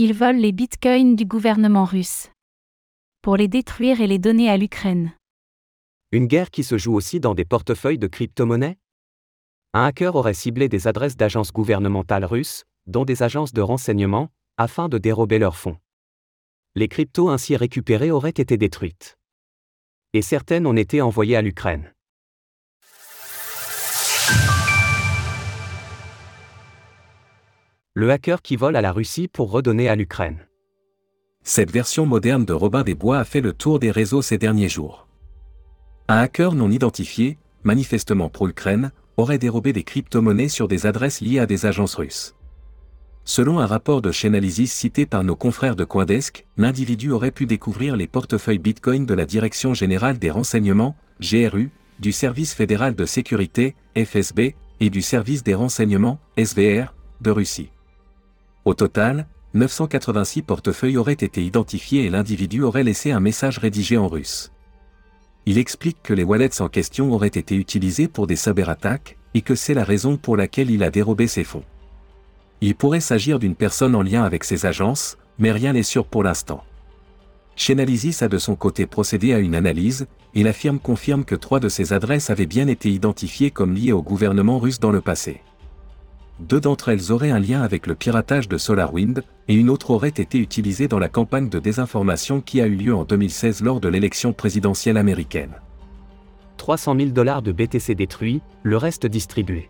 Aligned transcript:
Ils 0.00 0.14
volent 0.14 0.38
les 0.38 0.52
bitcoins 0.52 1.16
du 1.16 1.24
gouvernement 1.24 1.84
russe. 1.84 2.30
Pour 3.20 3.36
les 3.36 3.48
détruire 3.48 4.00
et 4.00 4.06
les 4.06 4.20
donner 4.20 4.48
à 4.48 4.56
l'Ukraine. 4.56 5.12
Une 6.12 6.26
guerre 6.26 6.52
qui 6.52 6.62
se 6.62 6.78
joue 6.78 6.94
aussi 6.94 7.18
dans 7.18 7.34
des 7.34 7.44
portefeuilles 7.44 7.98
de 7.98 8.06
crypto-monnaies? 8.06 8.78
Un 9.74 9.86
hacker 9.86 10.14
aurait 10.14 10.34
ciblé 10.34 10.68
des 10.68 10.86
adresses 10.86 11.16
d'agences 11.16 11.52
gouvernementales 11.52 12.24
russes, 12.24 12.62
dont 12.86 13.04
des 13.04 13.24
agences 13.24 13.52
de 13.52 13.60
renseignement, 13.60 14.28
afin 14.56 14.88
de 14.88 14.98
dérober 14.98 15.40
leurs 15.40 15.56
fonds. 15.56 15.78
Les 16.76 16.86
cryptos 16.86 17.28
ainsi 17.28 17.56
récupérés 17.56 18.12
auraient 18.12 18.30
été 18.30 18.56
détruites. 18.56 19.18
Et 20.12 20.22
certaines 20.22 20.68
ont 20.68 20.76
été 20.76 21.02
envoyées 21.02 21.34
à 21.34 21.42
l'Ukraine. 21.42 21.92
Le 27.98 28.12
hacker 28.12 28.42
qui 28.42 28.54
vole 28.54 28.76
à 28.76 28.80
la 28.80 28.92
Russie 28.92 29.26
pour 29.26 29.50
redonner 29.50 29.88
à 29.88 29.96
l'Ukraine. 29.96 30.46
Cette 31.42 31.72
version 31.72 32.06
moderne 32.06 32.44
de 32.44 32.52
Robin 32.52 32.84
des 32.84 32.94
Bois 32.94 33.18
a 33.18 33.24
fait 33.24 33.40
le 33.40 33.52
tour 33.52 33.80
des 33.80 33.90
réseaux 33.90 34.22
ces 34.22 34.38
derniers 34.38 34.68
jours. 34.68 35.08
Un 36.06 36.18
hacker 36.18 36.54
non 36.54 36.70
identifié, 36.70 37.38
manifestement 37.64 38.28
pro-Ukraine, 38.28 38.92
aurait 39.16 39.38
dérobé 39.38 39.72
des 39.72 39.82
crypto-monnaies 39.82 40.48
sur 40.48 40.68
des 40.68 40.86
adresses 40.86 41.20
liées 41.20 41.40
à 41.40 41.46
des 41.46 41.66
agences 41.66 41.96
russes. 41.96 42.36
Selon 43.24 43.58
un 43.58 43.66
rapport 43.66 44.00
de 44.00 44.12
Chainalysis 44.12 44.72
cité 44.72 45.04
par 45.04 45.24
nos 45.24 45.34
confrères 45.34 45.74
de 45.74 45.82
Coindesk, 45.82 46.46
l'individu 46.56 47.10
aurait 47.10 47.32
pu 47.32 47.46
découvrir 47.46 47.96
les 47.96 48.06
portefeuilles 48.06 48.60
Bitcoin 48.60 49.06
de 49.06 49.14
la 49.14 49.26
Direction 49.26 49.74
générale 49.74 50.20
des 50.20 50.30
renseignements, 50.30 50.94
GRU, 51.18 51.72
du 51.98 52.12
Service 52.12 52.54
fédéral 52.54 52.94
de 52.94 53.06
sécurité, 53.06 53.74
FSB, 53.96 54.54
et 54.78 54.88
du 54.88 55.02
Service 55.02 55.42
des 55.42 55.54
renseignements, 55.54 56.20
SVR, 56.36 56.94
de 57.20 57.32
Russie. 57.32 57.72
Au 58.68 58.74
total, 58.74 59.26
986 59.54 60.42
portefeuilles 60.42 60.98
auraient 60.98 61.14
été 61.14 61.42
identifiés 61.42 62.04
et 62.04 62.10
l'individu 62.10 62.62
aurait 62.62 62.84
laissé 62.84 63.12
un 63.12 63.18
message 63.18 63.56
rédigé 63.56 63.96
en 63.96 64.08
russe. 64.08 64.52
Il 65.46 65.56
explique 65.56 66.02
que 66.02 66.12
les 66.12 66.22
wallets 66.22 66.60
en 66.60 66.68
question 66.68 67.10
auraient 67.10 67.28
été 67.28 67.54
utilisés 67.54 68.08
pour 68.08 68.26
des 68.26 68.36
cyberattaques, 68.36 69.16
et 69.32 69.40
que 69.40 69.54
c'est 69.54 69.72
la 69.72 69.84
raison 69.84 70.18
pour 70.18 70.36
laquelle 70.36 70.70
il 70.70 70.82
a 70.82 70.90
dérobé 70.90 71.28
ses 71.28 71.44
fonds. 71.44 71.64
Il 72.60 72.74
pourrait 72.74 73.00
s'agir 73.00 73.38
d'une 73.38 73.54
personne 73.54 73.94
en 73.94 74.02
lien 74.02 74.22
avec 74.22 74.44
ces 74.44 74.66
agences, 74.66 75.16
mais 75.38 75.50
rien 75.50 75.72
n'est 75.72 75.82
sûr 75.82 76.04
pour 76.04 76.22
l'instant. 76.22 76.62
Chainalysis 77.56 78.20
a 78.20 78.28
de 78.28 78.36
son 78.36 78.54
côté 78.54 78.84
procédé 78.84 79.32
à 79.32 79.38
une 79.38 79.54
analyse, 79.54 80.08
et 80.34 80.42
la 80.42 80.52
firme 80.52 80.78
confirme 80.78 81.24
que 81.24 81.36
trois 81.36 81.58
de 81.58 81.70
ces 81.70 81.94
adresses 81.94 82.28
avaient 82.28 82.44
bien 82.44 82.68
été 82.68 82.90
identifiées 82.90 83.50
comme 83.50 83.72
liées 83.72 83.92
au 83.92 84.02
gouvernement 84.02 84.58
russe 84.58 84.78
dans 84.78 84.92
le 84.92 85.00
passé. 85.00 85.40
Deux 86.40 86.60
d'entre 86.60 86.90
elles 86.90 87.10
auraient 87.10 87.30
un 87.30 87.40
lien 87.40 87.62
avec 87.62 87.86
le 87.86 87.96
piratage 87.96 88.48
de 88.48 88.58
SolarWind, 88.58 89.24
et 89.48 89.54
une 89.54 89.70
autre 89.70 89.90
aurait 89.90 90.08
été 90.08 90.38
utilisée 90.38 90.86
dans 90.86 91.00
la 91.00 91.08
campagne 91.08 91.48
de 91.48 91.58
désinformation 91.58 92.40
qui 92.40 92.60
a 92.60 92.66
eu 92.66 92.76
lieu 92.76 92.94
en 92.94 93.04
2016 93.04 93.62
lors 93.62 93.80
de 93.80 93.88
l'élection 93.88 94.32
présidentielle 94.32 94.96
américaine. 94.96 95.54
300 96.58 96.96
000 96.96 97.08
dollars 97.10 97.42
de 97.42 97.50
BTC 97.50 97.94
détruits, 97.94 98.40
le 98.62 98.76
reste 98.76 99.06
distribué. 99.06 99.68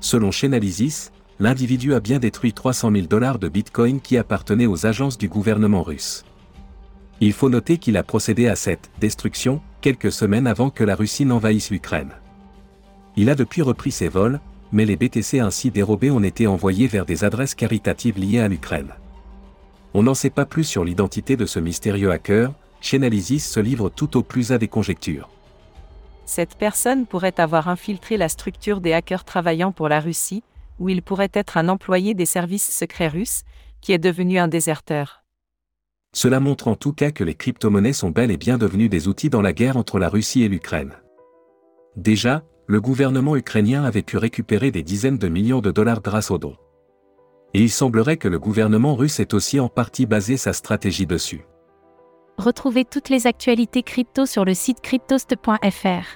Selon 0.00 0.30
Chainalysis, 0.30 1.10
l'individu 1.38 1.94
a 1.94 2.00
bien 2.00 2.18
détruit 2.18 2.52
300 2.52 2.90
000 2.92 3.06
dollars 3.06 3.38
de 3.38 3.48
Bitcoin 3.48 4.00
qui 4.00 4.18
appartenaient 4.18 4.66
aux 4.66 4.84
agences 4.84 5.16
du 5.16 5.28
gouvernement 5.28 5.82
russe. 5.82 6.24
Il 7.20 7.32
faut 7.32 7.48
noter 7.48 7.78
qu'il 7.78 7.96
a 7.96 8.02
procédé 8.02 8.48
à 8.48 8.56
cette 8.56 8.90
destruction 9.00 9.62
quelques 9.80 10.12
semaines 10.12 10.46
avant 10.46 10.70
que 10.70 10.84
la 10.84 10.96
Russie 10.96 11.24
n'envahisse 11.24 11.70
l'Ukraine. 11.70 12.12
Il 13.16 13.30
a 13.30 13.34
depuis 13.34 13.62
repris 13.62 13.92
ses 13.92 14.08
vols, 14.08 14.40
mais 14.72 14.86
les 14.86 14.96
BTC 14.96 15.38
ainsi 15.38 15.70
dérobés 15.70 16.10
ont 16.10 16.22
été 16.22 16.46
envoyés 16.46 16.86
vers 16.86 17.06
des 17.06 17.24
adresses 17.24 17.54
caritatives 17.54 18.18
liées 18.18 18.40
à 18.40 18.48
l'Ukraine. 18.48 18.92
On 19.94 20.02
n'en 20.02 20.14
sait 20.14 20.30
pas 20.30 20.46
plus 20.46 20.64
sur 20.64 20.84
l'identité 20.84 21.36
de 21.36 21.46
ce 21.46 21.60
mystérieux 21.60 22.10
hacker, 22.10 22.52
Chainalysis 22.80 23.46
se 23.46 23.60
livre 23.60 23.90
tout 23.90 24.16
au 24.16 24.22
plus 24.22 24.50
à 24.50 24.58
des 24.58 24.68
conjectures. 24.68 25.28
Cette 26.24 26.56
personne 26.56 27.06
pourrait 27.06 27.38
avoir 27.38 27.68
infiltré 27.68 28.16
la 28.16 28.28
structure 28.28 28.80
des 28.80 28.92
hackers 28.92 29.24
travaillant 29.24 29.72
pour 29.72 29.88
la 29.88 30.00
Russie, 30.00 30.42
ou 30.78 30.88
il 30.88 31.02
pourrait 31.02 31.30
être 31.34 31.58
un 31.58 31.68
employé 31.68 32.14
des 32.14 32.26
services 32.26 32.70
secrets 32.70 33.08
russes, 33.08 33.42
qui 33.80 33.92
est 33.92 33.98
devenu 33.98 34.38
un 34.38 34.48
déserteur. 34.48 35.22
Cela 36.14 36.40
montre 36.40 36.68
en 36.68 36.74
tout 36.74 36.92
cas 36.92 37.10
que 37.10 37.24
les 37.24 37.34
crypto-monnaies 37.34 37.92
sont 37.92 38.10
bel 38.10 38.30
et 38.30 38.36
bien 38.36 38.58
devenues 38.58 38.88
des 38.88 39.08
outils 39.08 39.30
dans 39.30 39.42
la 39.42 39.52
guerre 39.52 39.76
entre 39.76 39.98
la 39.98 40.08
Russie 40.08 40.42
et 40.42 40.48
l'Ukraine. 40.48 40.92
Déjà, 41.96 42.42
le 42.72 42.80
gouvernement 42.80 43.36
ukrainien 43.36 43.84
avait 43.84 44.00
pu 44.00 44.16
récupérer 44.16 44.70
des 44.70 44.82
dizaines 44.82 45.18
de 45.18 45.28
millions 45.28 45.60
de 45.60 45.70
dollars 45.70 46.00
grâce 46.00 46.30
aux 46.30 46.38
dons. 46.38 46.56
Et 47.52 47.60
il 47.60 47.68
semblerait 47.68 48.16
que 48.16 48.28
le 48.28 48.38
gouvernement 48.38 48.94
russe 48.94 49.20
ait 49.20 49.34
aussi 49.34 49.60
en 49.60 49.68
partie 49.68 50.06
basé 50.06 50.38
sa 50.38 50.54
stratégie 50.54 51.04
dessus. 51.04 51.44
Retrouvez 52.38 52.86
toutes 52.86 53.10
les 53.10 53.26
actualités 53.26 53.82
crypto 53.82 54.24
sur 54.24 54.46
le 54.46 54.54
site 54.54 54.80
cryptost.fr. 54.80 56.06